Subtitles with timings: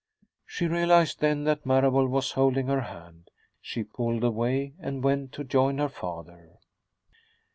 [0.47, 3.29] She realized then that Marable was holding her hand.
[3.61, 6.57] She pulled away and went to join her father.